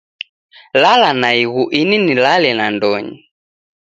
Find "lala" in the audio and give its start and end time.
0.81-1.09